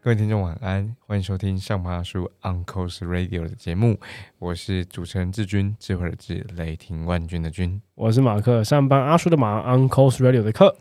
[0.00, 3.98] 各位听众晚安，欢迎收听上爬叔 Uncle's Radio 的节目，
[4.38, 7.82] 我是主持人志军，智慧的智，雷霆万钧的军。
[7.96, 10.76] 我是马克，上班阿叔的马，Uncle's Radio 的克。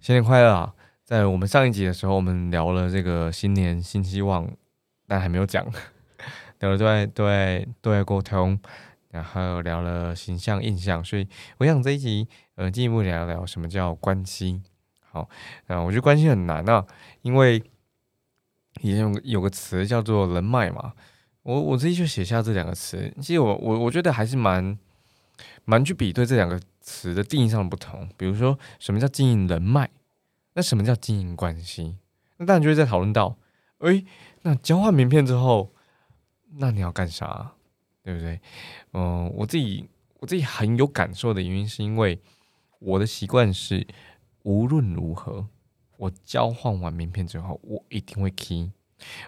[0.00, 0.74] 新年快乐啊！
[1.04, 4.50] 在我们上一集的时候，我们聊了这个新年新希望，
[5.06, 5.64] 但还没有讲，
[6.58, 8.58] 聊了对对对外沟通，
[9.16, 11.26] 然后聊了形象印象，所以
[11.56, 14.62] 我想这一集呃进一步聊聊什么叫关系。
[15.00, 15.26] 好，
[15.66, 16.86] 啊，我觉得关系很难啊，
[17.22, 17.62] 因为
[18.82, 20.92] 以前有个词叫做人脉嘛，
[21.42, 23.10] 我我自己就写下这两个词。
[23.16, 24.78] 其实我我我觉得还是蛮
[25.64, 28.06] 蛮去比对这两个词的定义上的不同。
[28.18, 29.88] 比如说，什么叫经营人脉？
[30.52, 31.96] 那什么叫经营关系？
[32.36, 33.38] 那当然就会在讨论到，
[33.78, 34.04] 诶，
[34.42, 35.72] 那交换名片之后，
[36.58, 37.52] 那你要干啥？
[38.06, 38.40] 对不对？
[38.92, 39.84] 嗯，我自己
[40.20, 42.20] 我自己很有感受的原因，是因为
[42.78, 43.84] 我的习惯是，
[44.44, 45.48] 无论如何。
[45.96, 48.70] 我交换完名片之后，我一定会 key。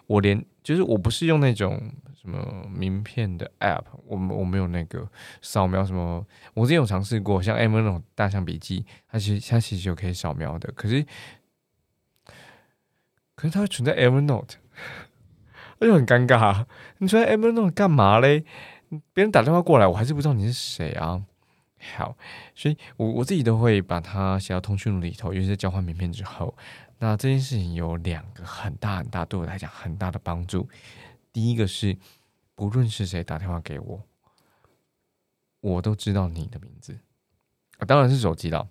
[0.07, 6.25] 我连就是我不是用那种什么名片的 app，我我没有那个扫描什么。
[6.55, 11.05] 我之前有尝试过，像 M 那种大象笔记，它其实它其实有可以扫描的，可是
[13.35, 14.57] 可是它会存在 Evernote，
[15.79, 16.65] 那就很尴尬。
[16.99, 18.45] 你存在 Evernote 干嘛嘞？
[19.13, 21.23] 别人打电话过来，我还是不知道你是谁啊。
[21.97, 22.17] 好，
[22.55, 26.55] 所以我我自己都会把它写到通讯录里头，尤其是交换名片之后。
[26.99, 30.69] 那这件事情有两个很大很大，对我来讲很大的帮助。
[31.33, 31.97] 第一个是，
[32.57, 34.03] 不论是谁打电话给我，
[35.61, 36.99] 我都知道你的名字。
[37.79, 38.67] 啊，当然是手机了。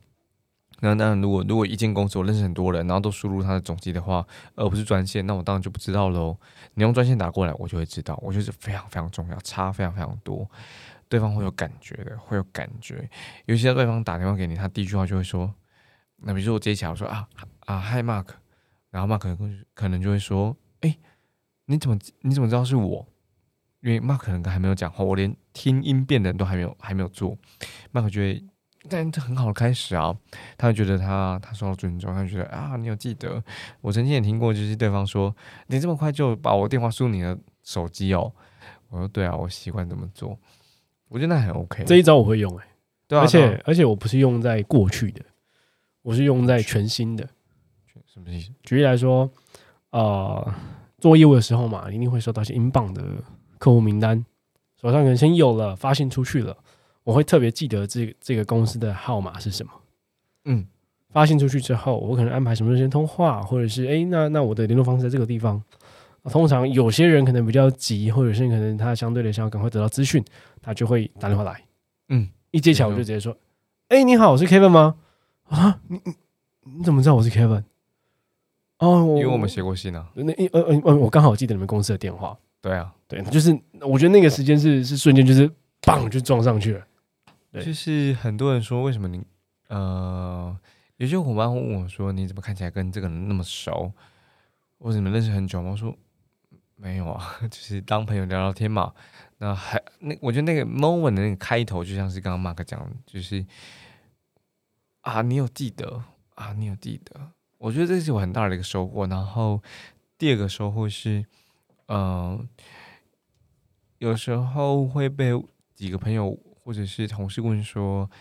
[0.80, 4.26] 那那如果如果一间公司我认识很多人，然后都输入他的总机的话，
[4.56, 6.38] 而不是专线，那我当然就不知道喽。
[6.76, 8.18] 你用专线打过来，我就会知道。
[8.22, 10.48] 我觉得是非常非常重要，差非常非常多。
[11.10, 13.10] 对方会有感觉的，会有感觉。
[13.46, 15.54] 尤其在对方打电话给你，他第一句话就会说
[16.22, 17.28] ：“那比如说我接起来，我说啊
[17.66, 18.28] 啊，Hi Mark。”
[18.92, 20.98] 然后 Mark 可能可能就会说：“哎，
[21.66, 23.08] 你怎么你怎么知道是我？
[23.82, 27.38] 因为 Mark 可能还没有讲话，我连听音辨的人都还没有还没有做。
[27.94, 28.44] Mark 就会，
[28.90, 30.16] 但这很好的开始啊。
[30.58, 33.44] 他会觉得他他受到尊重，他就觉得啊，你有记得。
[33.82, 35.36] 我曾经也听过，就是对方说
[35.68, 38.32] ：“你这么快就把我电话输入你的手机哦。”
[38.90, 40.38] 我说：“对啊，我习惯这么做。”
[41.10, 42.68] 我觉得那很 OK，这一招我会用哎，
[43.08, 45.22] 对啊，而且而且我不是用在过去的，
[46.02, 47.28] 我是用在全新的。
[48.06, 48.50] 什么意思？
[48.64, 49.30] 举例来说，
[49.92, 50.54] 呃，
[50.98, 53.04] 做业务的时候嘛，一定会收到一些英镑的
[53.60, 54.26] 客户名单，
[54.82, 56.58] 手上可能先有了，发信出去了，
[57.08, 59.72] 我会特别记得这这个公司的号码是什么。
[60.44, 60.68] 嗯，
[61.10, 65.64] 发信出去之后，我可能安排什么时间通话，或者是哎，那那我的联络方式在这个地方。
[66.26, 70.22] 通常有些人可能比较急，或者是可能他相对的想要赶快得到资讯，
[70.62, 71.64] 他就会打电话来。
[72.10, 73.34] 嗯，一接起来我就直接说
[73.88, 74.96] ：“哎，你好，我是 Kevin 吗？
[75.48, 76.14] 啊，你你
[76.80, 77.64] 你怎么知道我是 Kevin？
[78.80, 80.10] 哦，因为我们写过信啊。
[80.16, 82.38] 那呃呃呃，我刚好记得你们公司的电话。
[82.62, 85.50] 对啊，对，就是我觉得那个时间是是瞬间，就是
[85.84, 86.86] 棒就撞上去了。
[87.54, 89.24] 就是很多人说，为什么你
[89.68, 90.58] 呃，
[90.98, 93.92] 有些伙伴问我说，你怎么看起来跟这个人那么熟？
[94.78, 95.72] 我怎么认识很久吗？
[95.72, 95.98] 我说。
[96.80, 98.94] 没有啊， 就是当朋友聊聊天嘛。
[99.40, 103.44] 那还那，我觉得那个 moment 的那个开头，就像是刚刚 Mark 讲，就是
[105.02, 106.04] 啊，你有记得
[106.36, 107.32] 啊，你有记得。
[107.58, 109.08] 我觉得这是我很大的一个收获。
[109.08, 109.60] 然后
[110.20, 111.26] 第二个收获是，
[111.88, 112.48] 嗯，
[113.98, 115.32] 有时候会被
[115.74, 116.38] 几个朋友
[116.68, 118.12] 或者是同事问说，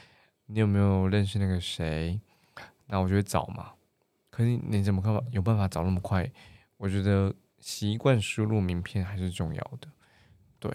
[0.46, 2.20] 你有没有认识那个谁？
[2.86, 3.72] 那我就会找嘛。
[4.30, 5.12] 可是你怎么看？
[5.32, 6.30] 有办法找那么快？
[6.76, 7.34] 我觉得。
[7.58, 9.88] 习惯输入名片还是重要的，
[10.60, 10.70] 对。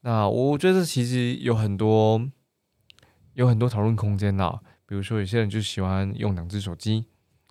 [0.00, 2.28] 那我觉得其实有很多
[3.34, 4.58] 有很多讨论空间呐。
[4.84, 7.04] 比如说，有些人就喜欢用两只手机，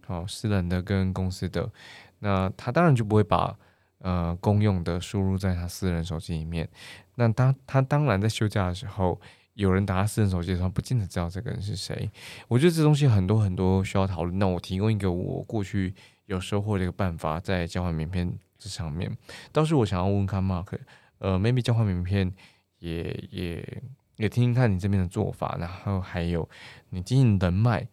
[0.05, 1.71] 好，私人的跟公司的。
[2.19, 3.57] 那他当然就不会把
[3.99, 6.67] 呃公用的输入在他私人手机里面。
[7.15, 9.21] 那当他当然在休假的时候，
[9.53, 12.09] 有人打他私人手机的时候，不见得知道这个人是谁。
[12.47, 14.37] 我觉得这东西很多很多需要讨论。
[14.39, 15.93] 那我提供一个我过去
[16.25, 18.37] 有收获的一个办法，在交换名片。
[18.55, 19.11] 这上面，
[19.51, 20.79] 倒是我想要问看 Mark，
[21.17, 22.33] 呃，maybe 交换名片
[22.79, 23.83] 也也
[24.15, 26.49] 也听听看你这边的做法，然后还有
[26.91, 27.85] 你经营人脉，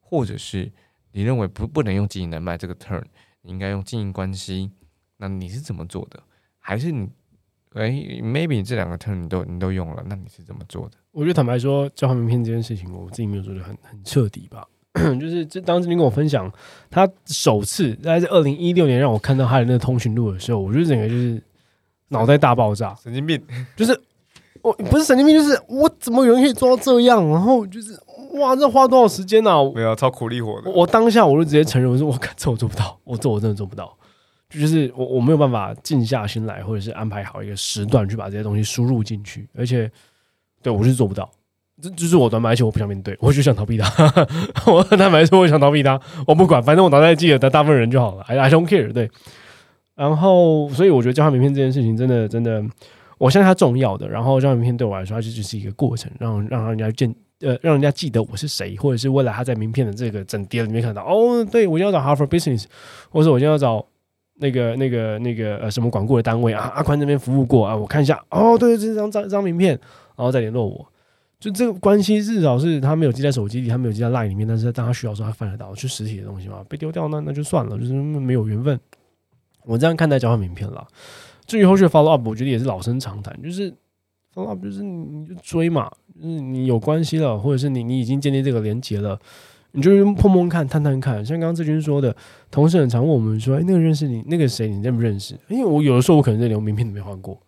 [0.00, 0.70] 或者是
[1.12, 3.02] 你认为不不能用经营人脉这个 turn，
[3.40, 4.70] 你应该用经营关系，
[5.16, 6.22] 那你是怎么做的？
[6.58, 7.08] 还是你
[7.74, 7.90] 哎
[8.22, 10.92] ，maybe 这两个 turn 你都你都用了，那你是怎么做的？
[11.12, 14.66] 我觉得坦白说，交换名片这件事情，我自己没有做的很很彻底吧。
[15.20, 16.50] 就是这当时你跟我分享，
[16.90, 21.40] 他首次在二零一六年让我看到他的那个通讯录的时候，我觉得整个就是
[22.08, 23.40] 脑袋大爆炸，神经病。
[23.76, 24.00] 就是
[24.62, 27.24] 我不是神经病，就是我怎么有人可以做到这样？
[27.28, 27.92] 然后就是
[28.40, 29.58] 哇，这花多少时间呢、啊？
[29.74, 30.70] 没有超苦力活的。
[30.70, 33.96] 我当下我就直接承认，我说我靠，这我做不到，我做我真的做不到，
[34.48, 39.90] 就是我我没有办法静下心来，或者是安排好一个时段去把这些东西输入进去，而且
[40.62, 41.30] 对我是做不到，
[41.82, 43.86] 这这是我短板，而且我不想面对，我就想逃避他。
[44.66, 48.90] 我坦白说，我想逃避他，我不管，反正我脑袋记得大部分人就好了，I I don't care。
[48.92, 49.10] 对，
[49.94, 52.64] 然后所以我觉得交换名片这件事情真的真的，
[53.18, 54.08] 我相信它重要的。
[54.08, 62.64] 然后交换名片对我来说，它就只是一个过程，让让人家见呃，让人家记得我是谁，或者是未来他在名片的这个整叠里面看到，哦，对我今天要找 Harvard Business，
[63.10, 63.84] 或者我今天要找
[64.38, 69.70] 那个那个那个呃什么管顾的单位啊，阿宽这边服务过啊，我看一下，哦，对，这张张张名片，
[70.16, 70.86] 然后再联络我。
[71.40, 78.78] 就这个关系，至少是他没有记在手机里，他没有记在 LINE 里面，但是当他需要的时候，他翻得到，就实体的东西嘛，被丢掉那那就算了，就是没有缘分。
[79.64, 80.84] 我这样看待交换名片啦。
[81.46, 83.72] 至于后续的 follow up，我觉得也是老生常谈，就是
[84.34, 85.88] follow up 就是你你就追嘛，
[86.20, 89.16] 就是你有关系了，或者是你你已经建立这个连接了，
[89.78, 91.24] 你就碰碰看、探探看。
[91.24, 92.14] 像刚刚志军说的，
[92.50, 97.40] 同事很常问我们说：“哎，那个认识你，那个谁，你认不认识？”因为我有的时候我可能连名片都没换过，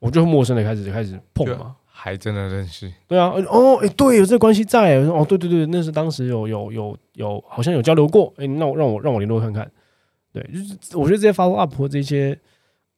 [0.00, 1.76] 我就陌生的开始开始碰嘛。
[1.98, 9.68] 还真的认识，对啊，哦，哎，对，有这个关系在，哦，对对对，那是当时有有有有，好像有交流过，哎，那我让我让我联络看看，
[10.30, 12.38] 对，就是我觉得这些 follow up 或这些，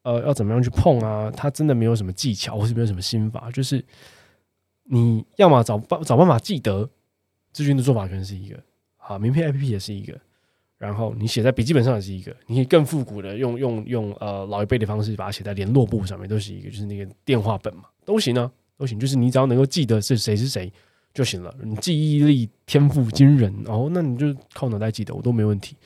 [0.03, 1.31] 呃，要怎么样去碰啊？
[1.31, 3.83] 他真的没有什么技巧，或是没有什么心法，就是
[4.83, 6.91] 你要么找办找办法记得，
[7.53, 8.59] 志军的做法可能是一个，
[9.09, 10.19] 啊，名片 A P P 也是一个，
[10.77, 18.51] 然后你写在笔记本上也是一个，你可以更复古的用用用呃老一辈的方式把它写在联络簿上面，都是一个，就是那个电话本嘛，都行啊。
[18.77, 20.73] 都行，就是你只要能够记得是谁是谁
[21.13, 21.53] 就行了。
[21.65, 25.77] 你记忆力天赋惊人，哦，那你就靠脑袋记得，我都没问题。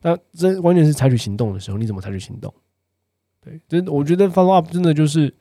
[0.00, 2.54] 那这关键是采取行动的时候，你怎么采取行动？
[3.40, 5.34] 对，真我觉得 follow up 真的就是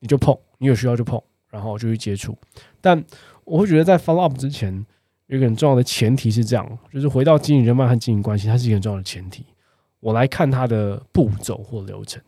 [0.00, 2.36] 你就碰，你有需要就碰，然后就去接触。
[2.80, 3.04] 但
[3.44, 4.84] 我会觉得在 follow up 之前，
[5.26, 9.44] 有一个很重要的前提是这样，就是回到经营人脉和经营关系，它是一个很重要的前提。
[10.00, 12.22] 我来看它的步骤或流程。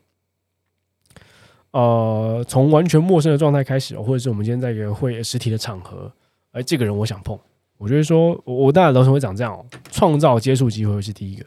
[1.73, 6.11] 呃，从完全陌生的状态开始，或者是我们今天在一个会实体的场合，
[6.53, 7.39] 哎，这个人我想碰，
[7.77, 11.45] 我觉得说，我我当然流程会长这样哦，创造接触机会是第一个。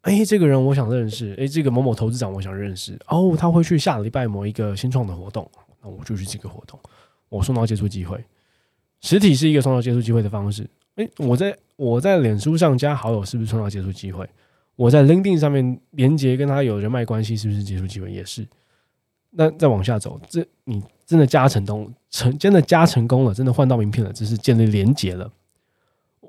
[0.00, 5.48] 哎，这个人我想认识，哎，这个某某投资长我想认识，哦，他会去下礼拜某一个新创的活动，
[5.80, 6.76] 那我就去这个活动，
[7.28, 8.18] 我创造接触机会。
[9.02, 14.26] 实体是一个创造接触机会的方式，哎，我在我在脸书上加好友是不是创造接触机会？
[14.74, 18.10] 我在 LinkedIn 上面连接跟他有人脉关系是不是接触机会？
[18.10, 18.46] 也是。
[19.32, 25.30] 那再往下走，这你真的加成功成真的加成功了，真的换到名片了，只是建立连接了。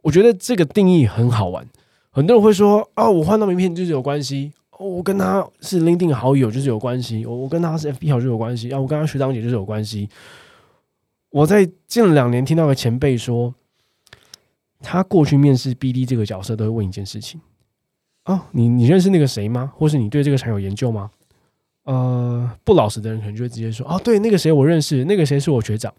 [0.01, 1.65] 我觉得这个定义很好玩。
[2.09, 10.09] 很多人会说啊，我换到名片就是有关系，我跟他是 LinkedIn 好友就是有关系，我我跟他是 FB 好友就有关系，啊，我跟他学长姐就是有关系。
[11.33, 13.55] 我在近两年听到个前辈说，
[14.79, 17.41] 他过去面试 BD 这个角色都会问一件事情
[18.25, 19.73] 哦，你你认识那个谁吗？
[19.75, 21.09] 或是你对这个产有研究吗？
[21.85, 25.91] 呃，不老实的人可能就会直接说：“哦，对，那个谁我认识，那个谁是我学长。”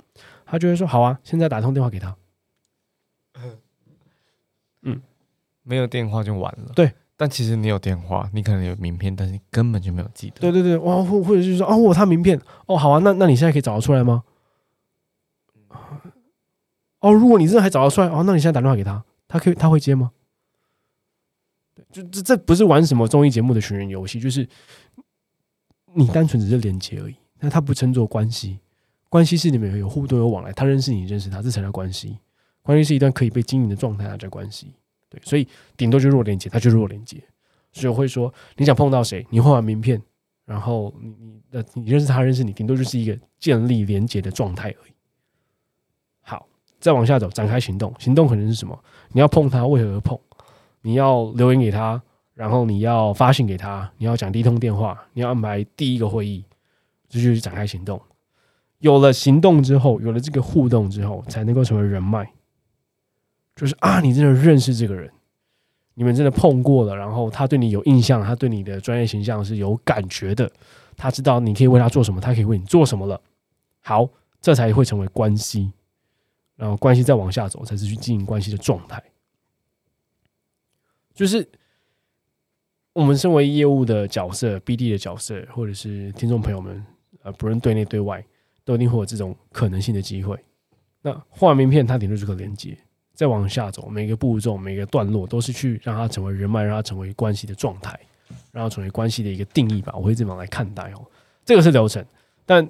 [0.46, 2.16] 他就会说：“好啊，现在打通电话给他。
[4.82, 5.02] ”嗯，
[5.64, 6.72] 没有电话就完了。
[6.76, 10.36] 对，但其实你有电话，你可能有名片，但是你根本就没有记得。
[10.40, 14.22] 对对对，哇，或或者是说：“哦，我他名片。”哦，好啊，那那你现在可以找得出来吗？
[17.04, 20.10] 哦，如果你真的还找得出来，哦，那你现在打电话给他，他可以他会接吗？
[21.74, 24.48] 对就这这不是玩什么综艺节目的寻人游戏，就是
[25.92, 27.14] 你单纯只是连接而已。
[27.40, 28.58] 那他不称作关系，
[29.10, 32.18] 关系是你们有互动有往来，他认识你认识他，这才叫关系。
[32.62, 34.72] 关系是一段可以被经营的状态，那叫关系。
[35.10, 35.46] 对，所以
[35.76, 37.22] 顶多就弱连接，他就弱连接。
[37.72, 40.00] 所以我会说，你想碰到谁，你换完名片，
[40.46, 44.93] 然后你你呃你认识他认识你，顶多就是一个建立连接的状态而已。
[46.84, 47.90] 再往下走，展开行动。
[47.98, 48.78] 行动可能是什么？
[49.12, 50.20] 你要碰他，为何而碰？
[50.82, 52.02] 你要留言给他，
[52.34, 56.44] 然后你要发信给他，你要讲第一通电话，你要安排第一个会议，
[57.08, 57.98] 这就是展开行动。
[58.80, 62.30] 有了行动之后，有了这个互动之后，才能够成为人脉。
[63.56, 65.10] 就是啊，你真的认识这个人，
[65.94, 70.52] 你们真的碰过了，然后他对你有印象，他对你的专业形象是有感觉的，
[70.98, 73.18] 他知道你可以为他做什么，他可以为你做什么了。
[73.80, 74.06] 好，
[74.42, 75.72] 这才会成为关系，
[76.56, 79.02] 然后关系再往下走，才是去经营关系的状态。
[81.14, 81.48] 就是
[82.92, 86.84] 我们身为业务的角色、BD 的角色，或者是听众朋友们，
[87.22, 88.24] 呃，不论对内对外，
[88.64, 90.38] 都一定会有这种可能性的机会。
[91.02, 92.76] 那换名片，它顶多是个连接，
[93.14, 97.98] 再往下走，每个步骤、每个段落，都是去让它成为人脉，让它成为关系的状态，
[98.50, 99.92] 让它成为关系的一个定义吧。
[99.96, 101.04] 我会这么来看待哦。
[101.44, 102.04] 这个是流程，
[102.46, 102.66] 但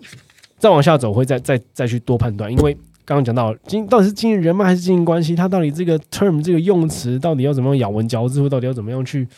[0.59, 9.29] 再往下走会再再再去多判断，因为刚刚讲到经到底是经营人脉还是经营关系，它到底这个 term 这个用词到底要怎么样咬文嚼字，或到底要怎么样去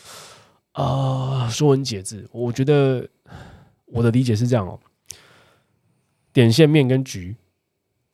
[0.71, 2.27] 啊、说文解字？
[2.31, 3.07] 我觉得
[3.85, 4.79] 我的理解是这样哦，
[6.31, 7.35] 点线面跟局，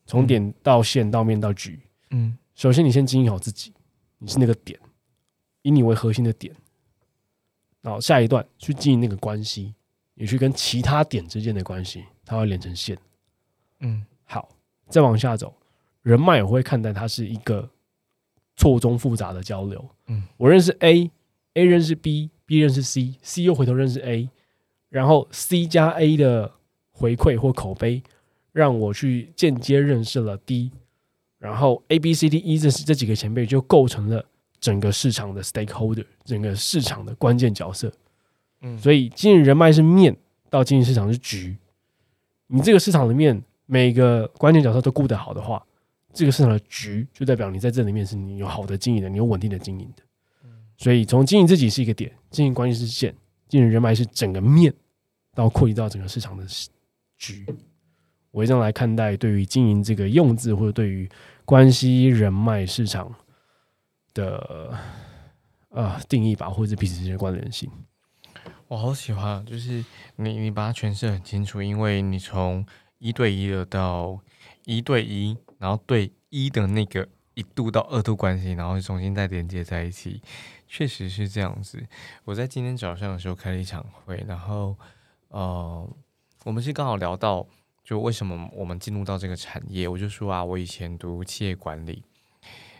[0.05, 1.79] 从嗯点到线到面到局，
[2.11, 2.37] 嗯。
[2.55, 3.73] 首先你先经营好自己，
[4.19, 4.79] 你是那个点，
[5.63, 6.55] 以你为核心的点，
[7.81, 9.73] 然后下一段去经营那个关系，
[10.13, 12.97] 你去跟其他点之间的关系，它会连成线。
[13.79, 14.05] 嗯。
[14.23, 14.49] 好，
[14.93, 15.51] 再往下走，
[16.03, 17.67] 人脉我会看待它是一个
[18.55, 19.83] 错综复杂的交流。
[20.05, 24.29] 嗯，我认识 A，A 认识 B，B 认识 C，C 又回头认识 A，
[24.89, 26.51] 然后 C 加 A 的
[26.91, 28.03] 回馈或口碑，
[28.51, 30.69] 让我去间接认识了 D，
[31.39, 34.23] 然后 A、B、C、D、E 这这几个前辈就构成了
[34.59, 37.91] 整个市场的 stakeholder，整个市场的关键角色。
[38.61, 40.15] 嗯，所以经营人脉是面，
[40.51, 41.57] 到经营市场是局。
[42.45, 45.65] 你这个市场的面每个关键角色都顾得好的话，
[46.13, 50.03] 这个市场的局就代表你在这里面是你有好的经营的，你有稳定的经营的。
[50.77, 53.15] 所以从经营自己是一个点，经营关系是线，
[53.47, 54.73] 经营人脉是整个面，
[55.33, 56.45] 到扩及到整个市场的
[57.17, 57.45] 局。
[58.31, 61.07] 我这样来看待对于经营这个用字，或者对于
[61.45, 63.13] 关系、人脉、市场
[64.13, 64.75] 的
[65.69, 67.69] 呃定义吧，或者是彼此之间关联性。
[68.67, 72.65] 我好喜欢，就是你你把它诠释很清楚，因为你从
[73.03, 74.17] 一对一的到
[74.63, 80.21] 一对一，然后对一的那个一度到二度关系，然后重新再连接在一起，
[80.69, 81.85] 确实是这样子。
[82.23, 84.77] 我在今天早上的时候开了一场会，然后
[85.27, 85.85] 呃，
[86.45, 87.45] 我们是刚好聊到
[87.83, 92.03] 就为什么我们进入到这个产业，我就说啊，我以前读企业管理，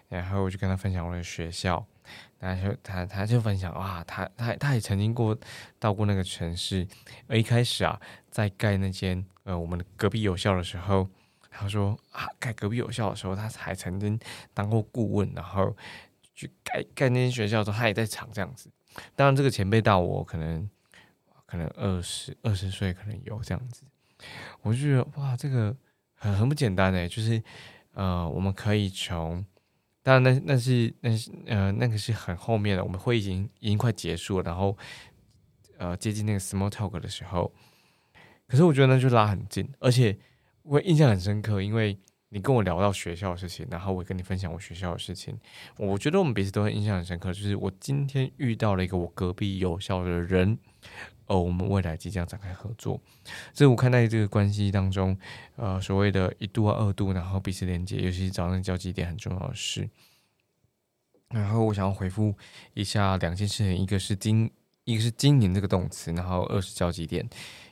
[0.08, 1.86] 然后我就跟他分享我的学校。
[2.44, 5.38] 然后他他就分享哇，他他他也曾经过
[5.80, 6.86] 到过那个城市，
[7.26, 7.98] 而一开始啊，
[8.30, 11.08] 在盖那间呃我们的隔壁有校的时候，
[11.50, 14.20] 他说啊，盖隔壁有校的时候，他还曾经
[14.54, 15.74] 当过顾问，然后
[16.36, 18.70] 去盖盖那间学校的时候，他也在场这样子。
[19.16, 20.70] 当然，这个前辈大我可能
[21.46, 23.84] 可能二十二十岁，可能有这样子，
[24.64, 25.74] 我就觉得哇，这个
[26.16, 27.42] 很很不简单诶，就是
[27.94, 29.46] 呃，我们可以从。
[30.04, 34.78] 当然那，那是那是呃，那个是很后面的，我们会已经已经快结束了，然后
[35.78, 37.52] 呃接近那个 small talk 的时候，
[38.46, 40.18] 可是我觉得那就拉很近，而且
[40.64, 41.98] 我印象很深刻，因为
[42.30, 45.40] 你跟我聊到学校的事情，然后我跟你分享我学校的事情，
[45.78, 50.58] 我觉得我们彼此都很印象很深刻，就是我今天遇到了一个我隔壁有校的人，
[51.28, 53.00] 哦，我们未来即将展开合作，
[53.54, 55.18] 所以我看待这个关系当中，
[55.56, 59.90] 呃，所谓的一度啊、二度，然后彼此连接，尤其是找那个交集点很重要的事。
[61.30, 62.36] 然后我想要回复
[62.74, 64.52] 一下两件事情，一个是经，
[64.84, 67.28] 一个是经营这个动词，然后二是交集点。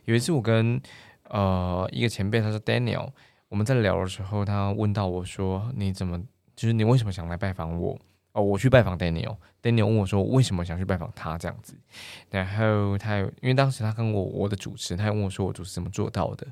[0.05, 0.81] 有一次我跟
[1.25, 3.12] 呃一个前辈，他说 Daniel，
[3.50, 6.20] 我们在聊的时候，他问到我说：“你怎么，
[6.55, 8.00] 就是你为什么想来拜访我？”
[8.33, 11.75] 哦，我去拜访 Daniel，Daniel 问我说：“为什么想去拜访他？”这样子。
[12.29, 16.47] 然后他，因为当时他跟我我的主持，他还问我说我主持怎么做到的，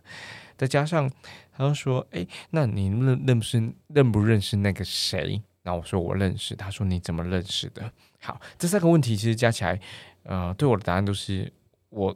[0.58, 1.10] 再加上
[1.52, 7.92] 他就说：“哎，那你认认不认认不认识那个谁？”然后我说我认识，他说你怎么认识的？
[8.22, 9.80] 好，这三个问题其实加起来，
[10.24, 11.52] 呃，对我的答案都是
[11.90, 12.16] 我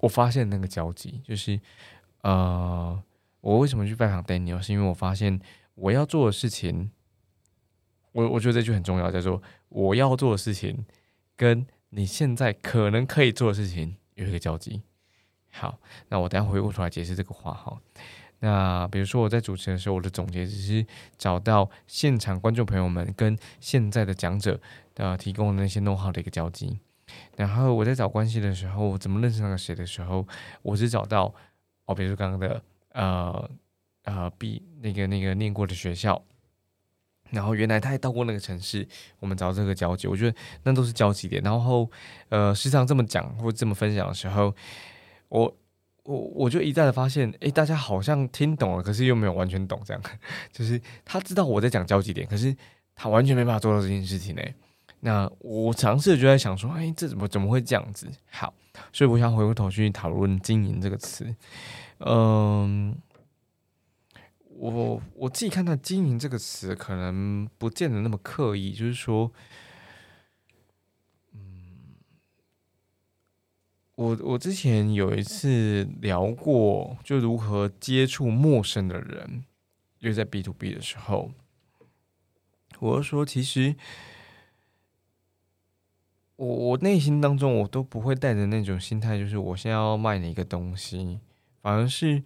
[0.00, 1.58] 我发现那个交集，就是
[2.22, 3.02] 呃，
[3.40, 5.40] 我为什么去拜访 Daniel，是因为我发现
[5.74, 6.90] 我要做的事情，
[8.12, 10.84] 我我觉得这句很重要，叫做我要做的事情
[11.36, 14.82] 跟你现在可能可以做的事情有一个交集。
[15.50, 15.78] 好，
[16.08, 17.78] 那我等下回过头来解释这个话哈。
[18.40, 20.84] 那比如说我在主持的时候，我的总结只是
[21.16, 24.60] 找到现场观众朋友们跟现在的讲者
[24.94, 26.78] 呃提供的那些 know how 的一个交集。
[27.36, 30.26] 然后我在找关系的时候，我怎么认识那个谁的时候，
[30.62, 31.32] 我是找到
[31.84, 33.50] 哦，比如说刚刚的呃
[34.04, 36.20] 呃 B 那个那个念过的学校，
[37.32, 38.86] 然后原来他也到过那个城市，
[39.18, 41.42] 我们找这个交集，我觉得那都是交集点。
[41.42, 41.90] 然后
[42.28, 44.54] 呃时常这么讲或这么分享的时候，
[45.28, 45.56] 我。
[46.04, 50.02] 我我就一再的发现，诶，大家好像听懂了，可是又没有完全懂，这样，
[50.50, 52.52] 就是他知道我在讲交集点，可是
[52.96, 54.42] 他完全没办法做到这件事情呢。
[54.98, 58.10] 那我尝试就在想说，哎，这怎么怎么会这样子？
[58.32, 58.52] 好，
[58.92, 61.32] 所以我想回过头去讨论“经营”这个词。
[62.00, 62.92] 嗯，
[64.70, 69.32] 我我自己看到“经营”这个词，可能不见得那么刻意，就是说。
[71.32, 71.96] 嗯
[73.96, 79.44] 我我之前有一次聊过，就如何接触陌生的人，
[79.98, 81.32] 因为在 B to B 的时候，
[82.78, 83.74] 我就说，其实
[86.36, 91.20] 我我内心当中，我都不会带着那种心态，就是我现在要卖你一个东西，
[91.60, 92.22] 反而是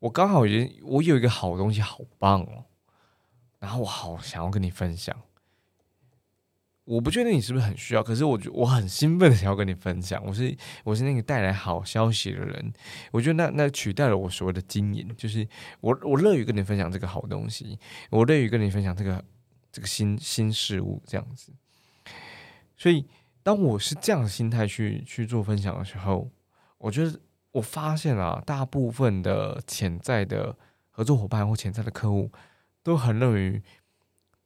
[0.00, 2.64] 我刚好也我有一个好东西，好棒哦，
[3.58, 5.16] 然后我好想要跟你分享。
[6.84, 10.20] 我不确定你是不是很需要，可是我觉我很兴奋的想要跟你分享。
[10.26, 12.72] 我是我是那个带来好消息的人，
[13.12, 15.46] 我觉得那那取代了我所谓的经营，就是
[15.80, 17.78] 我我乐于跟你分享这个好东西，
[18.10, 19.24] 我乐于跟你分享这个
[19.70, 21.52] 这个新新事物这样子。
[22.76, 23.06] 所以
[23.44, 26.28] 当我是这样的心态去去做分享的时候，
[26.78, 27.20] 我觉得
[27.52, 30.56] 我发现啊，大部分的潜在的
[30.90, 32.30] 合作伙伴或潜在的客户
[32.82, 33.62] 都很乐于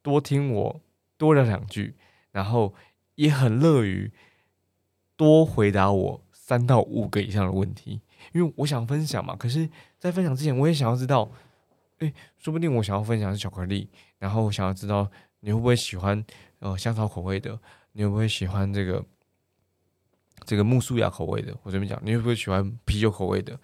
[0.02, 0.80] 多听我
[1.16, 1.96] 多聊两句。
[2.34, 2.74] 然后
[3.14, 4.12] 也很乐于
[5.16, 8.00] 多回答我三到五个以上的问题，
[8.32, 9.36] 因为我想分享嘛。
[9.36, 9.70] 可是，
[10.00, 11.30] 在分享之前，我也想要知道，
[11.98, 15.08] 诶，说不定我想要分享是巧克力，然后我想要知道
[15.38, 16.24] 你会不会喜欢
[16.58, 17.56] 呃香草口味的，
[17.92, 19.04] 你会不会喜欢这个
[20.44, 21.54] 这个木苏雅口味的？
[21.62, 23.58] 我这边讲，你会不会喜欢啤酒口味的？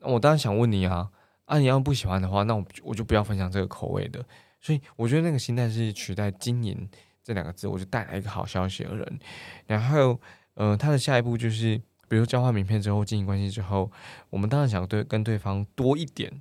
[0.00, 1.10] 那我当然想问你啊，
[1.44, 4.24] 啊，你要不喜欢的话，那我我就不要分享这个口味的。
[4.60, 6.88] 所以，我觉得那个心态是取代经营。
[7.22, 9.18] 这两个字，我就带来一个好消息的人。
[9.66, 10.20] 然后，
[10.54, 13.90] 呃，他的下一步就是，比如交换名片之后，经营关系之后，
[14.30, 16.40] 我们当然想对跟对方多一点，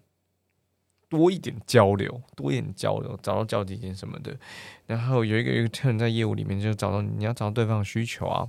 [1.10, 4.38] 多一点交流，多一点交流，找到交集点什么的。
[4.86, 8.48] 然后有一个一个客人在业务里面就找到你要找到对方的需求啊，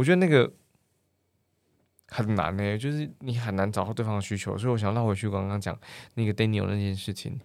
[0.00, 0.50] 我觉得那个
[2.08, 4.56] 很难呢，就是你很难找到对方的需求。
[4.56, 5.78] 所以我想绕回去刚刚讲
[6.14, 7.38] 那个 Daniel 那件事情。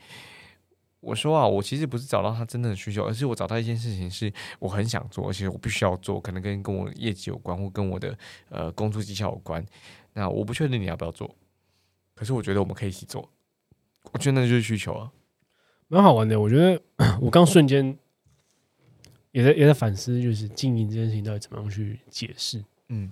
[1.02, 9.64] 我说啊，我其实不是找到他真正的需求，而是我找到一件事情是我很想做，而且我必须要做，可能跟跟我业绩有关，或跟我的呃工作绩效有关。
[10.14, 11.36] 那我不确定你要不要做，
[12.16, 13.30] 可是我觉得我们可以一起做。
[14.14, 15.12] 我觉得那就是需求啊，
[15.90, 16.40] 蛮好玩的。
[16.40, 16.82] 我觉得
[17.20, 18.00] 我刚瞬间
[19.36, 22.64] 也在也在反思，就是经营这件事情到底怎么样去解释。
[22.88, 23.12] 嗯，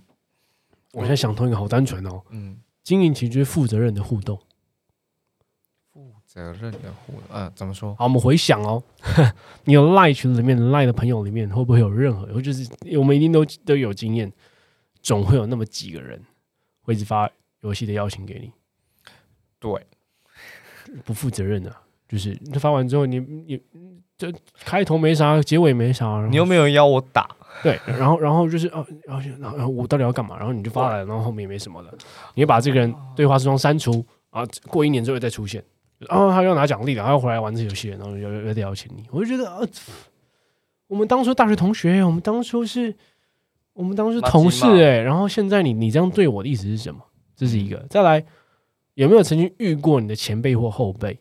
[0.94, 2.22] 我现在想通一个好单纯哦。
[2.30, 4.40] 嗯，经营其实就是负责任的互动。
[5.92, 7.94] 负责任的互呃，怎么说？
[7.96, 8.82] 好，我们回想哦，
[9.66, 12.26] 你有赖群里面赖的朋友里面，会不会有任何？
[12.34, 14.32] 或就是我们一定都都有经验，
[15.02, 16.24] 总会有那么几个人
[16.84, 18.50] 会一直发游戏的邀请给你。
[19.60, 19.86] 对，
[21.04, 21.76] 不负责任的，
[22.14, 23.60] 就是你发完之后，你你
[24.16, 24.32] 这
[24.64, 27.28] 开头没啥，结尾没啥，你又没有邀我打，
[27.64, 30.38] 对，然后然后就是哦，然后然后我到底要干嘛？
[30.38, 31.92] 然后你就发来，然后后面也没什么了，
[32.36, 35.64] 你把这个人对话之中删除啊，过一年之后再出现。
[36.08, 39.60] 然后他要拿奖励了，他要回来玩这游戏，然后又又得邀请你，我就觉得啊，
[40.86, 42.94] 我们当初大学同学，我们当初是，
[43.74, 47.02] 我们当初同事哎，然后现在你你这样对我的意思是什么？
[47.36, 47.78] 这是一个。
[47.90, 48.24] 再来，
[48.94, 51.18] 有没有曾经遇过你的前辈或后辈？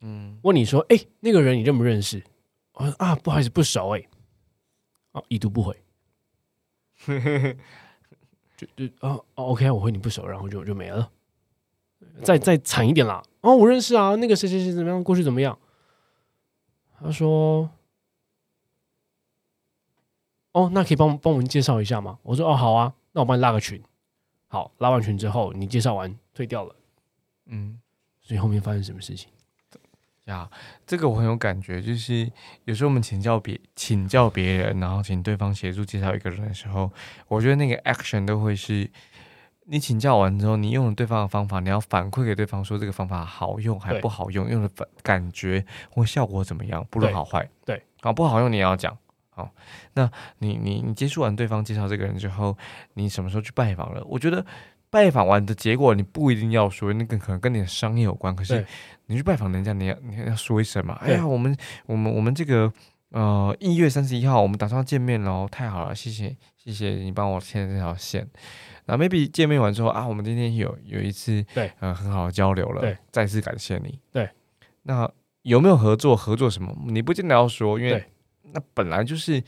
[0.00, 2.22] 嗯，问你说，哎，那个人你认不认识？
[2.74, 4.08] 我说啊，不好意思，不熟哎。
[5.12, 5.76] 啊，已读不回。
[8.56, 11.10] 就就啊，OK，我回你不熟，然后就就没了。
[12.22, 13.22] 再再惨一点啦！
[13.40, 15.02] 哦，我认识啊，那个谁谁谁怎么样？
[15.02, 15.58] 过去怎么样？
[17.00, 17.70] 他说
[20.52, 23.80] ：“哦，那可以帮帮我们介绍一下吗？”我说：“哦，好啊，那我帮你拉个群。”
[24.48, 26.74] 好，拉完群之后，你介绍完退掉了。
[27.46, 27.80] 嗯，
[28.20, 29.30] 所以后面发生什么事情？
[30.28, 30.48] 呀，
[30.86, 32.30] 这个我很有感觉，就是
[32.64, 36.90] 有时候我们请教别请教别人，然后请对方协助介绍一个人的时候，
[37.26, 38.90] 我觉得那个 action 都会是。
[39.70, 47.46] 你请教完之后，你用了对方的方法，你要反馈给对方说这个方法好用还不好用，用的反感觉或效果怎么样，不论好坏。
[47.66, 48.96] 对，好不好用你也要讲。
[49.28, 49.50] 好，
[49.92, 52.56] 那你你你接触完对方介绍这个人之后，
[52.94, 54.02] 你什么时候去拜访了？
[54.06, 54.42] 我觉得
[54.90, 58.34] 拜访完的结果你不一定要说，那个可能跟你的商业有关。
[58.34, 58.64] 可是
[59.06, 60.94] 你去拜访人家，你要你要说一声嘛？
[61.00, 62.72] 哎呀，我们我们我们这个
[63.10, 68.26] 呃一月三十一号我们打算见面喽，太好了，谢谢谢谢你帮我牵这条线。
[68.86, 73.98] 那 maybe 见面完之后啊，我们今天有有一次对呃很好的交流了，对，再次感谢你。
[74.10, 74.28] 对，
[74.84, 75.10] 那
[75.42, 76.16] 有没有合作？
[76.16, 76.74] 合作什么？
[76.86, 78.02] 你不见得要说，因为
[78.52, 79.42] 那本来就是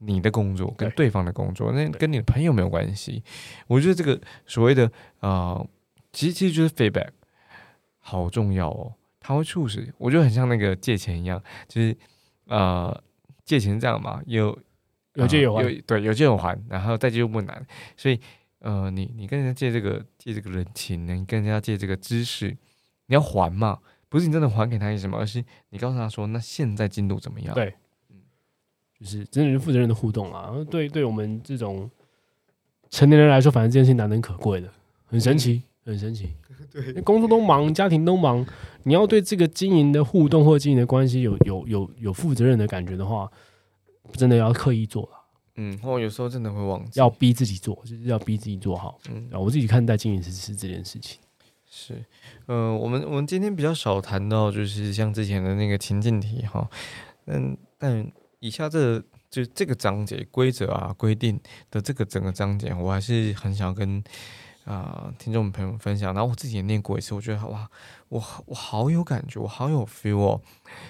[0.00, 3.22] 你的工作跟对方的工作，那跟你的朋友没有关系。
[3.66, 5.64] 我觉得这个所谓的啊，
[6.12, 7.10] 其实其实就是 feedback，
[7.98, 11.96] 好重要哦，它会促使，我觉得很像那个借钱一样，就是
[12.46, 13.02] 呃
[13.44, 14.58] 借钱这样嘛，有
[15.14, 18.20] 有借有还，对，有借有还，然后再借又不难，所以。
[18.62, 22.50] 呃，你你跟人家借这个借这个人情，你跟人家借这个知识，
[23.06, 23.78] 你要还嘛？
[24.10, 27.54] 不是你真的还给他什么，而是你告诉他说，那现在进度怎么样？
[27.54, 27.74] 对，嗯，
[29.00, 30.52] 就是真的是负责任的互动啊。
[30.70, 31.90] 对，对我们这种
[32.90, 34.68] 成年人来说，反正这件事情难能可贵的，
[35.06, 36.28] 很神奇，很神奇。
[36.70, 38.46] 对，工作都忙，家庭都忙，
[38.84, 43.28] 你要对这个经营的互动或者经营的关系有有有有负责任的感觉的话，
[44.12, 45.08] 真的要刻意做了。
[45.56, 48.98] 嗯，我有时候真的会忘记，要逼自己做，就是要逼自己做好。
[49.10, 51.18] 嗯，我自己看待经营是是这件事情。
[51.68, 52.04] 是，
[52.46, 56.68] 呃，我们我们今天比较少谈到，就是像之前的那个情境题哈，
[57.26, 58.10] 嗯，但
[58.40, 58.98] 以下这
[59.30, 64.02] 就这个章节规则啊规定的这个整个章节，我还是很想跟
[64.64, 66.12] 啊听众朋友分享。
[66.12, 67.70] 然后我自己也念过一次，我觉得好哇，
[68.08, 70.40] 我我好有感觉，我好有 feel 哦。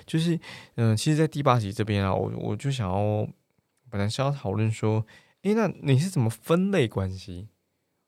[0.07, 0.39] 就是
[0.77, 3.29] 嗯，其实，在第八集这边啊，我我就想要
[3.91, 5.05] 本来是要讨论说，
[5.43, 7.49] 诶，那你是怎么分类关系？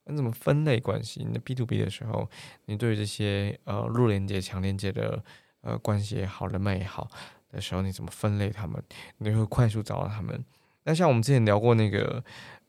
[0.07, 1.25] 你怎么分类关系？
[1.25, 2.29] 你的 B to B 的时候，
[2.67, 5.23] 你对这些呃弱连接、强连接的
[5.63, 7.11] 呃关系也好，人脉也好
[7.53, 8.83] 的时候，你怎么分类他们？
[9.19, 10.45] 你会快速找到他们？
[10.85, 12.23] 那像我们之前聊过那个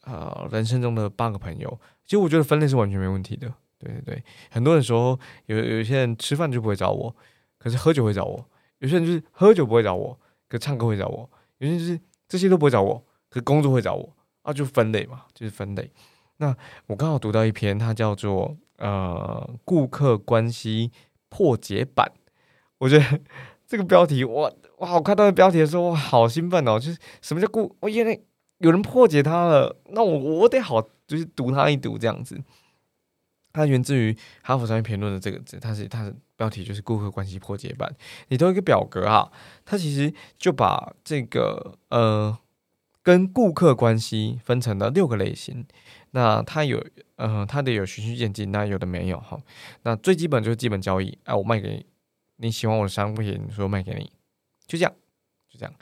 [0.03, 3.51] 呃人生中的八个朋友，其实我觉得分类是完全没问题的。
[3.79, 7.15] 对对对，很多人说有有一些人吃饭就不会找我，
[7.57, 8.39] 可是喝酒会找我；
[8.79, 10.17] 有些人就是喝酒不会找我，
[10.47, 15.91] 可唱歌会找我；有些人就是这些都不会找我，可工作会找我啊，就分类嘛，就是分类。
[16.37, 16.55] 那
[16.87, 20.91] 我刚好读到一篇，它叫做呃顾客关系
[21.29, 22.11] 破解版。
[22.77, 23.19] 我觉得
[23.67, 24.51] 这个标题，哇
[24.83, 24.95] 哇！
[24.95, 26.77] 我看到标题的时候，哇，好兴奋哦！
[26.77, 27.73] 就是什么叫顾？
[27.79, 28.19] 我原来
[28.57, 32.39] 有人破解它了，那我我得好，就是读它一读这样子。
[33.53, 37.95] 它源自于哈佛商业评论的这个字，它是它的标题就是顾客关系破解版。
[38.27, 39.31] 里头一个表格啊，
[39.63, 42.35] 它其实就把这个呃
[43.03, 45.65] 跟顾客关系分成了六个类型。
[46.11, 46.83] 那它有，
[47.15, 49.39] 呃，它的有循序渐进，那有的没有哈。
[49.83, 51.85] 那最基本就是基本交易，哎，我卖给你，
[52.37, 54.11] 你喜欢我的商品，你说卖给你，
[54.73, 54.93] 就这样，
[55.47, 55.73] 就这样。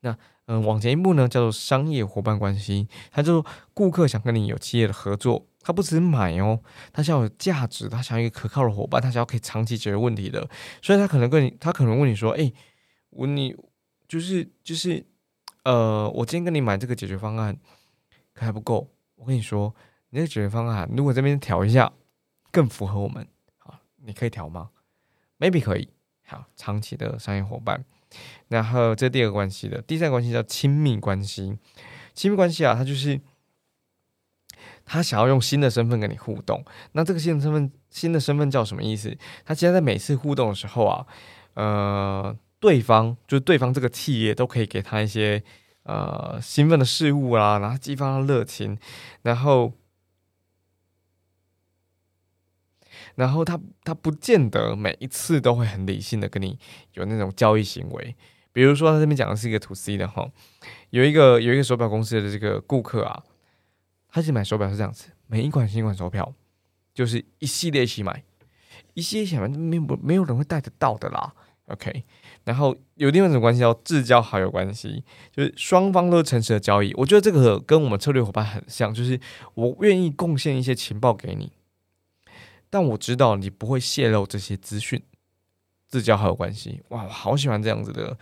[0.00, 6.60] 那，嗯，往前一步呢，叫做商业伙伴关系，它就是顾客想跟你有企业的合作，他不只买哦，
[6.92, 10.48] 他想要有价值，他想要一个可靠的伙伴，他想要可以长期解决问题的，
[10.82, 12.52] 所以他可能跟你，他可能问你说，哎，
[13.10, 13.54] 我你
[14.08, 15.06] 就是就是，
[15.62, 17.56] 呃，我今天跟你买这个解决方案，
[18.34, 18.90] 可还不够。
[19.16, 19.72] 我跟你说，
[20.08, 21.92] 你这解决方案，如果这边调一下，
[22.50, 24.70] 更符合我们，啊，你可以调吗
[25.38, 25.90] ？Maybe 可以。
[26.30, 27.84] 好，长期的商业伙伴。
[28.46, 31.58] 然后这第二个关系的，第三个关系叫亲密关系。
[32.14, 33.20] 亲密关系啊，他就是
[34.86, 36.64] 他想要用新的身份跟你互动。
[36.92, 39.16] 那这个新的身份，新的身份叫什么意思？
[39.44, 41.04] 他其实在每次互动的时候啊，
[41.54, 45.42] 呃，对方就是对方这个企业都可以给他一些。
[45.82, 48.78] 呃，兴奋的事物啊，然后激发他热情，
[49.22, 49.72] 然后，
[53.14, 56.58] 然后他他不见得每一次都会很理性的跟你
[56.94, 58.16] 有那种交易行为。
[58.52, 60.28] 比如说，他这边讲的是一个 to C 的哈，
[60.90, 63.22] 有一个有一个手表公司的这个顾客啊，
[64.08, 66.34] 他是买手表是这样子，每一款新款手表
[66.92, 68.24] 就是一系列一起买，
[68.94, 71.32] 一系列一起买，没有没有人会带得到的啦。
[71.66, 72.04] OK。
[72.42, 76.92] 然后有另外一种关系叫至交好友关系，就是双方都是诚实的交易。
[76.94, 79.20] 我觉得这个跟我们策略伙伴很像，就是
[79.54, 81.52] 我愿意贡献一些情报给你，
[82.70, 85.02] 但我知道你不会泄露这些资讯。
[85.88, 88.16] 自交好友关系，哇，我好喜欢这样子的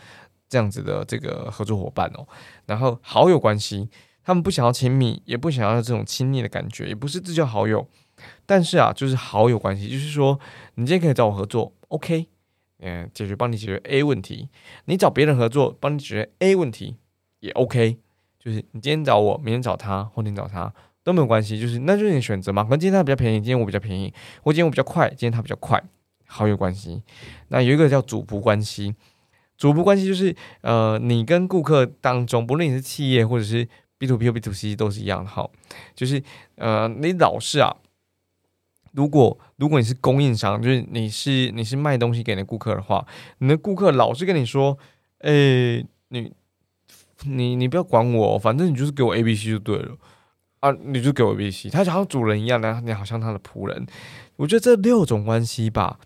[0.49, 2.27] 这样子的这个合作伙伴哦。
[2.65, 3.91] 然后好友关系，
[4.25, 7.87] 他们不想要亲密，也不想要这种亲昵的感觉，也不是自交好友，
[8.47, 10.41] 但是啊，就是好友关系，就是说
[10.77, 12.29] 你今天可以找我合作，OK。
[12.81, 14.49] 嗯，解决帮你解决 A 问题，
[14.85, 16.97] 你找别人合作帮你解决 A 问题
[17.41, 17.99] 也 OK，
[18.39, 20.73] 就是你今天找我，明天找他，后天找他
[21.09, 22.62] 都没有关系，就是那就是你选择嘛。
[22.62, 25.83] 可能今天他比较便宜，今天我比较便宜，或今天我比较快，今天他比较快，
[26.27, 27.03] 好友关系。
[27.49, 28.94] 那有一个叫主仆关系，
[29.57, 33.66] 主仆关系就是呃，你跟顾客当中，不论你是企业或者是
[33.97, 35.49] B to B B to C 都是一样的哈，
[35.94, 36.23] 就是
[36.57, 37.75] 呃，你老是啊。
[38.92, 43.07] 如果如果你是供应商，就是你是你是卖东西给你的顾客的话，
[43.38, 44.77] 你的顾客老是跟你说，
[45.21, 46.33] 诶，你
[47.25, 49.97] 你你不要管我，反正你就是给我 A B C 就对了
[50.61, 53.87] 啊，你就给我 A B C，他就像主人一样的，你好像他的仆人。
[54.37, 55.99] 我觉得这六种关系吧，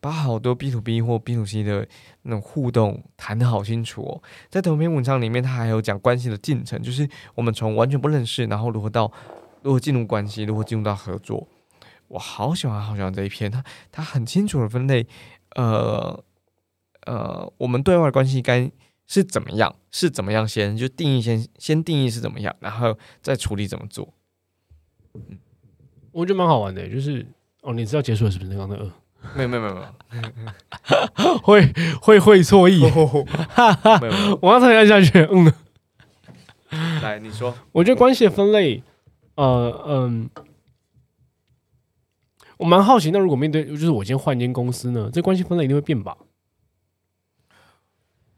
[0.00, 1.86] 把好多 B to B 或 B to C 的
[2.22, 4.22] 那种互动谈得好清楚哦。
[4.50, 9.10] 在同篇文章里面，他还有讲关系的进程，就是我们从完全不认识，然后如何到
[9.62, 11.46] 如何进入关系，如何进入到合作。
[12.08, 15.06] 我好喜欢好喜欢这一篇，他他很清楚的分类，
[15.56, 16.22] 呃
[17.06, 18.70] 呃，我们对外关系该
[19.06, 24.14] 是怎么样，是怎么样先就定义先先定义是怎么样，然后再处理怎么做。
[25.14, 25.38] 嗯，
[26.12, 27.26] 我觉得蛮好玩的，就是
[27.62, 28.56] 哦，你知道结束了是不是？
[28.56, 28.90] 刚刚二
[29.34, 32.82] 没有没有没有没有， 会会会错意，
[34.42, 35.52] 我刚才按下去，嗯，
[37.02, 38.82] 来你说，我觉得关系的分类，
[39.36, 40.30] 呃嗯。
[42.56, 46.16] 我蛮好奇，那如果面对就是我今天换一间公司呢，这关系分类一定会变吧？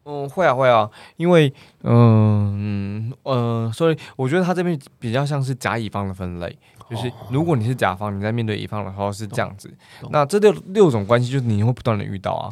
[0.07, 6.57] 嗯，会啊，会啊，因为嗯呃，所以我觉得他这边比较像是甲乙方的分类，
[6.88, 9.69] 就是如果你是甲方，你在面对乙方的时候是这样子，
[10.11, 12.51] 那这六六种关系就是你会不断的遇到啊，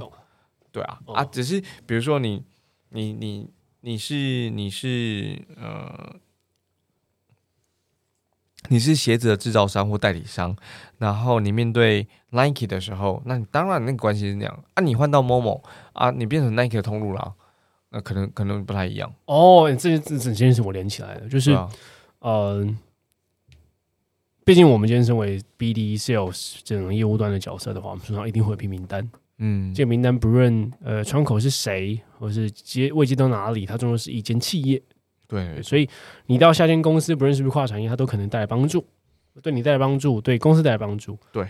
[0.72, 1.14] 对啊哦。
[1.14, 2.42] 啊，只是比如说你
[2.88, 3.48] 你你
[3.82, 6.16] 你是你是呃。
[8.70, 10.56] 你是鞋子的制造商或代理商，
[10.96, 14.64] 然后你面对 Nike 的时候，那你当然那个关系是那样。
[14.72, 14.80] 啊。
[14.82, 15.62] 你换到 Momo
[15.92, 17.34] 啊，你变成 Nike 的通路了，
[17.94, 21.56] 那可能可能不太一样，哦，这这整件事我连起来了，就是
[22.18, 22.66] 呃，
[24.44, 29.08] 毕竟我们今天身为 BD sales 这种业务端的角色的话，我们手上一定会有一批名单。
[29.38, 34.82] 嗯，这个名单不论呃窗口是谁，或是接未接到哪里，它终究是一间企业。
[35.28, 35.88] 对，所以
[36.26, 38.84] 你到下间公司，不论是不是跨产业，它都可能带来帮助，
[39.40, 41.16] 对你带来帮助，对公司带来帮助。
[41.30, 41.46] 对，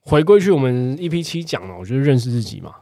[0.00, 2.74] 回归去我们 EP 七讲了，我觉得认识自己嘛。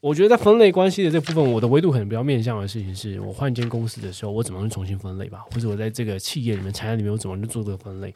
[0.00, 8.14] 我觉得在分类关系的这部分，我的维度可能比较面向的事情是，我换间公司的时候，我怎么去重新分类吧，或者我在这个企业里面、产业里面，我怎么去做这个分类。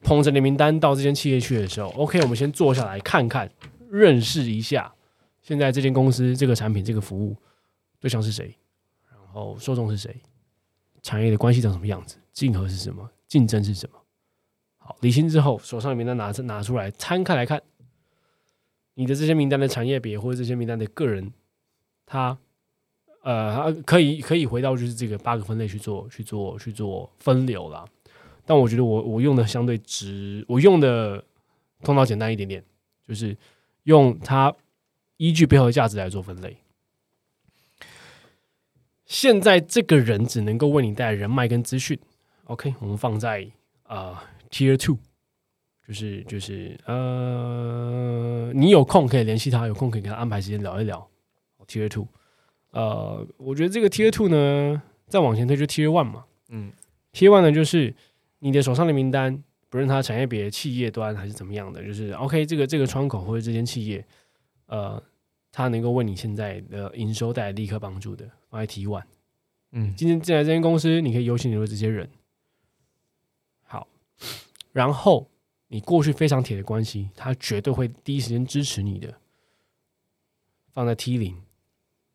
[0.00, 3.50] 捧着你名单到这间企业去的时候，OK，我们先坐下来看看，
[3.90, 4.90] 认识一下
[5.42, 7.36] 现在这间公司、这个产品、这个服务
[8.00, 8.56] 对象是谁，
[9.10, 10.16] 然后受众是谁，
[11.02, 13.98] 产业的关系长什么样子，竞合是什么，竞争是什么。
[14.78, 17.60] 好，理清之后，手上的名单拿出拿出来摊开来看，
[18.98, 21.32] 你的这些名单的产业别或者这些名单的个人，
[22.04, 22.36] 他
[23.22, 27.84] 呃可以可以回到就是这个八个分类去做去做去做分流啦。
[28.44, 31.24] 但我觉得我我用的相对直，我用的
[31.84, 32.64] 通道简单一点点，
[33.06, 33.36] 就是
[33.84, 34.52] 用它
[35.16, 36.56] 依据背后的价值来做分类。
[39.06, 41.96] 现在这个人只能够为你带来人脉跟资讯。
[42.46, 43.48] OK，我们放在
[43.84, 44.16] 呃
[44.50, 44.98] Tier Two，
[45.88, 51.08] 就是就是呃，你有空可以联系他，有空可以跟他安排时间聊一聊。
[51.66, 52.06] Tier Two，
[52.72, 56.26] 呃，我觉得这个 Tier Two 呢，再往前推就 Tier One 嘛。
[56.50, 56.70] 嗯
[57.14, 57.94] Tier One 呢，就是
[58.40, 64.04] 你的手上的名单，不论它产业别、企业端还是怎么样的，就是 OK，这个这个窗口或者这间企业，
[64.66, 65.02] 呃，
[65.50, 69.04] 它能够为你现在的营收带来立刻帮助的，放在 T One。
[69.72, 72.10] 嗯今天进来这间公司，你可以优先留这些人。
[73.64, 73.88] 好，
[74.72, 75.30] 然后
[75.68, 79.14] 你过去非常铁的关系，他绝对会第一时间支持你的，
[80.72, 81.40] 放在 T 零。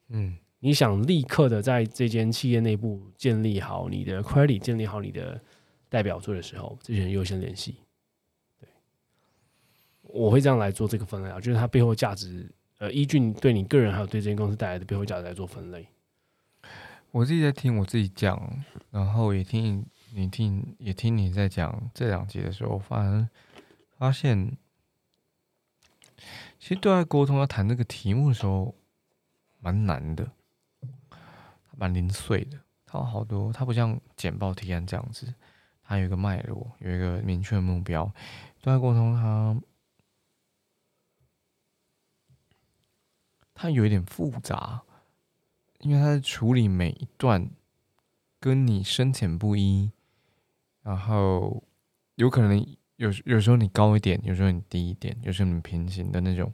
[0.09, 5.41] 嗯你想立刻的在这间企业内部建立好你的 credit，建立好你的
[5.89, 7.75] 代表作的时候，这些人优先联系。
[8.59, 8.69] 对，
[10.03, 15.85] 我会这样来做这个分类啊，就是它背后价值，呃，依据你对你个人还有对这间公司带来的背后价值来做分类。
[17.11, 23.27] 我自己在听我自己讲，然后也听你听，也听你在讲这两集的时候，反而
[23.97, 24.57] 发现，
[26.59, 28.75] 其实对外沟通要谈这个题目的时候，
[29.59, 30.31] 蛮难的，
[31.75, 32.59] 蛮零碎的。
[32.85, 35.33] 它有好多，它不像简报提案这样子，
[35.83, 38.13] 它有一个脉络，有一个明确的目标。
[38.61, 39.59] 对外沟通它，
[43.53, 44.83] 它有一点复杂。
[45.79, 47.49] 因为他在处理每一段
[48.39, 49.91] 跟你深浅不一，
[50.83, 51.63] 然后
[52.15, 52.59] 有可能
[52.97, 56.51] 有有时候你高一点，有时候你低一点，有时候你平行的那种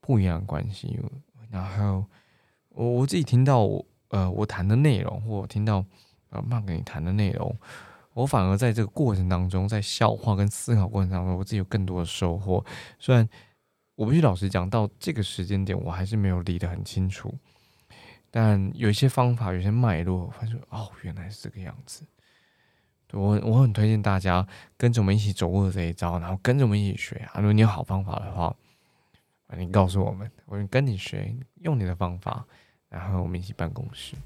[0.00, 0.98] 不一样的关系。
[1.50, 2.04] 然后
[2.70, 5.84] 我我自己听到我呃我谈的内容，或我听到
[6.30, 7.56] 呃曼跟你谈的内容，
[8.14, 12.64] 我反而在这个过程当中，在消化跟思考过程当中，我自己有更多的收获。
[12.98, 13.28] 虽然
[13.94, 17.32] 我必须老实讲，到这个时间点，我还是没有理得很清楚。
[18.30, 22.04] 但有一些方法，有些脉络，发现哦，原来是这个样子。
[23.12, 24.46] 我，我很推荐大家
[24.76, 27.40] 跟着我们一起走过的这一招，然后跟着我们一起学啊。
[27.40, 28.54] 如果你有好方法的话，
[29.56, 32.44] 你告诉我们，我就跟你学，用你的方法，
[32.88, 34.16] 然后我们一起办公室。